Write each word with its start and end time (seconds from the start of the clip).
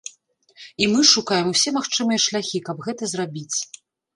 І 0.83 0.87
мы 0.93 1.03
шукаем 1.11 1.51
усе 1.53 1.69
магчымыя 1.77 2.19
шляхі, 2.27 2.63
каб 2.71 2.77
гэта 2.89 3.11
зрабіць. 3.13 3.57